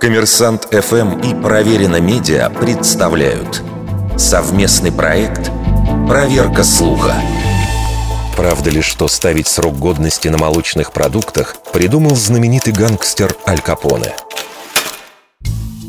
Коммерсант 0.00 0.68
ФМ 0.70 1.20
и 1.20 1.34
Проверено 1.42 2.00
Медиа 2.00 2.50
представляют 2.50 3.62
совместный 4.16 4.92
проект 4.92 5.50
«Проверка 6.08 6.62
слуха». 6.62 7.14
Правда 8.36 8.70
ли, 8.70 8.82
что 8.82 9.08
ставить 9.08 9.46
срок 9.46 9.78
годности 9.78 10.28
на 10.28 10.36
молочных 10.36 10.92
продуктах 10.92 11.56
придумал 11.72 12.14
знаменитый 12.14 12.72
гангстер 12.72 13.34
Аль 13.48 13.60
Капоне? 13.60 14.14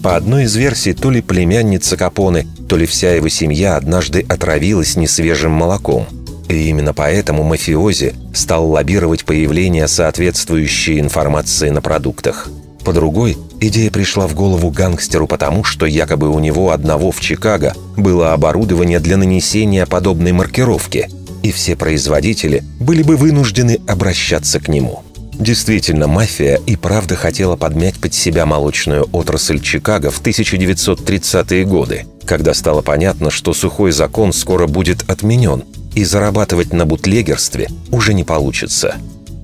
По 0.02 0.16
одной 0.16 0.46
из 0.46 0.56
версий, 0.56 0.94
то 0.94 1.12
ли 1.12 1.22
племянница 1.22 1.98
Капоне, 1.98 2.48
то 2.70 2.78
ли 2.78 2.86
вся 2.86 3.14
его 3.14 3.28
семья 3.28 3.76
однажды 3.76 4.26
отравилась 4.28 4.96
несвежим 4.96 5.52
молоком. 5.52 6.08
И 6.48 6.70
именно 6.70 6.94
поэтому 6.94 7.44
мафиози 7.44 8.16
стал 8.34 8.70
лоббировать 8.70 9.26
появление 9.26 9.90
соответствующей 9.90 11.00
информации 11.00 11.70
на 11.70 11.82
продуктах. 11.82 12.48
По 12.88 12.94
другой, 12.94 13.38
идея 13.60 13.92
пришла 13.92 14.28
в 14.28 14.34
голову 14.34 14.72
гангстеру 14.72 15.28
потому, 15.28 15.66
что 15.66 15.86
якобы 15.86 16.30
у 16.30 16.40
него 16.40 16.72
одного 16.72 17.12
в 17.12 17.20
Чикаго 17.20 17.74
было 17.98 18.32
оборудование 18.32 19.02
для 19.02 19.18
нанесения 19.18 19.86
подобной 19.86 20.32
маркировки, 20.32 21.10
и 21.44 21.52
все 21.52 21.76
производители 21.76 22.64
были 22.80 23.04
бы 23.04 23.18
вынуждены 23.18 23.82
обращаться 23.88 24.62
к 24.62 24.70
нему. 24.70 25.04
Действительно, 25.34 26.08
мафия 26.08 26.62
и 26.66 26.78
правда 26.78 27.18
хотела 27.18 27.58
подмять 27.58 28.00
под 28.00 28.14
себя 28.14 28.46
молочную 28.46 29.06
отрасль 29.12 29.60
Чикаго 29.60 30.10
в 30.10 30.22
1930-е 30.22 31.66
годы, 31.66 32.06
когда 32.26 32.54
стало 32.54 32.82
понятно, 32.82 33.32
что 33.32 33.54
сухой 33.54 33.92
закон 33.92 34.32
скоро 34.32 34.66
будет 34.66 35.04
отменен, 35.10 35.66
и 35.94 36.06
зарабатывать 36.06 36.72
на 36.72 36.86
бутлегерстве 36.86 37.68
уже 37.92 38.14
не 38.14 38.24
получится. 38.24 38.96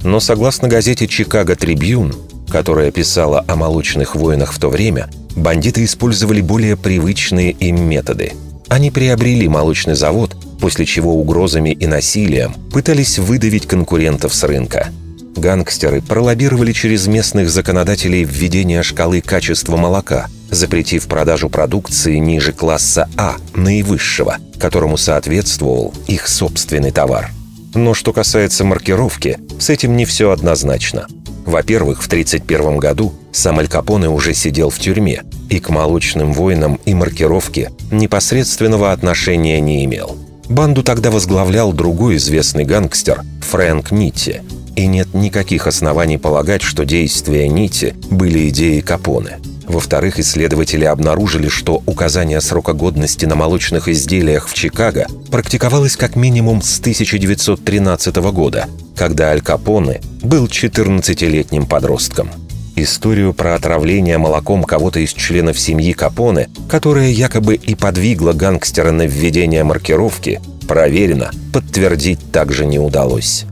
Но 0.02 0.22
согласно 0.22 0.70
газете 0.70 1.10
«Чикаго 1.10 1.58
Трибьюн», 1.58 2.16
которая 2.54 2.92
писала 2.92 3.44
о 3.48 3.56
молочных 3.56 4.16
войнах 4.16 4.54
в 4.54 4.60
то 4.60 4.70
время, 4.70 5.10
бандиты 5.36 5.84
использовали 5.84 6.40
более 6.40 6.78
привычные 6.78 7.50
им 7.50 7.84
методы. 7.84 8.34
Они 8.70 8.92
приобрели 8.92 9.48
молочный 9.48 9.95
завод, 9.95 10.38
после 10.62 10.86
чего 10.86 11.16
угрозами 11.16 11.72
и 11.72 11.88
насилием 11.88 12.54
пытались 12.72 13.18
выдавить 13.18 13.66
конкурентов 13.66 14.36
с 14.36 14.44
рынка– 14.44 14.90
Гангстеры 15.36 16.00
пролоббировали 16.02 16.73
через 16.73 17.08
местных 17.08 17.50
законодателей 17.50 18.23
введение 18.23 18.84
шкалы 18.84 19.20
качества 19.20 19.78
молока, 19.78 20.28
запретив 20.52 21.08
продажу 21.08 21.50
продукции 21.50 22.17
ниже 22.17 22.54
класса 22.54 23.10
А, 23.17 23.38
наивысшего, 23.56 24.38
которому 24.60 24.95
соответствовал 24.95 25.92
их 26.06 26.28
собственный 26.28 26.92
товар. 26.92 27.32
Но 27.73 27.95
что 27.95 28.14
касается 28.14 28.64
маркировки, 28.64 29.40
с 29.60 29.72
этим 29.72 29.98
не 29.98 30.06
все 30.06 30.30
однозначно. 30.30 31.08
Во-первых, 31.45 32.02
в 32.02 32.08
1931 32.08 32.77
году 32.77 33.13
сам 33.31 33.59
Аль 33.59 33.67
Капоне 33.67 34.09
уже 34.09 34.33
сидел 34.33 34.69
в 34.69 34.80
тюрьме 34.80 35.23
и 35.49 35.59
к 35.59 35.69
молочным 35.69 36.33
войнам 36.33 36.80
и 36.86 36.94
маркировке 36.94 37.72
непосредственного 37.91 38.91
отношения 38.91 39.59
не 39.59 39.86
имел. 39.86 40.17
Банду 40.49 40.83
тогда 40.83 41.11
возглавлял 41.11 41.73
другой 41.73 42.17
известный 42.17 42.66
гангстер 42.66 43.21
Фрэнк 43.41 43.91
Нитти– 43.91 44.41
и 44.75 44.88
нет 44.88 45.14
никаких 45.14 45.67
оснований 45.67 46.17
полагать, 46.17 46.61
что 46.61 46.86
действия 46.86 47.47
нити 47.47 47.95
были 48.09 48.49
идеей 48.49 48.81
Капоне. 48.81 49.39
Во-вторых, 49.67 50.19
исследователи 50.19 50.83
обнаружили, 50.83 51.47
что 51.47 51.81
указание 51.86 52.41
срока 52.41 52.73
годности 52.73 53.25
на 53.25 53.36
молочных 53.36 53.88
изделиях 53.88 54.47
в 54.47 54.53
Чикаго 54.53 55.08
практиковалось 55.31 55.95
как 55.95 56.16
минимум 56.16 56.61
с 56.61 56.80
1913 56.80 58.16
года, 58.31 58.67
когда 58.95 59.30
Аль 59.30 59.41
Капоне 59.41 60.02
был 60.24 60.48
14-летним 60.48 61.66
подростком. 61.66 62.30
Историю 62.76 63.34
про 63.34 63.54
отравление 63.54 64.18
молоком 64.18 64.64
кого-то 64.64 65.00
из 65.00 65.14
членов 65.14 65.60
семьи 65.60 65.94
Капоне, 65.94 66.50
которая 66.68 67.10
якобы 67.10 67.56
и 67.56 67.76
подвигла 67.76 68.34
гангстера 68.34 68.92
на 68.92 69.06
введение 69.06 69.64
маркировки, 69.64 70.42
проверено, 70.68 71.32
подтвердить 71.54 72.32
также 72.32 72.66
не 72.66 72.80
удалось. 72.80 73.45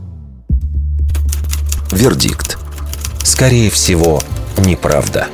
Вердикт. 1.91 2.57
Скорее 3.23 3.69
всего, 3.69 4.21
неправда. 4.57 5.27